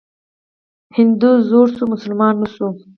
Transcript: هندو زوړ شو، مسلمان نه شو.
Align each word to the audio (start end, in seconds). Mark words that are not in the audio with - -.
هندو 0.97 1.29
زوړ 1.49 1.67
شو، 1.75 1.83
مسلمان 1.93 2.33
نه 2.43 2.47
شو. 2.53 2.67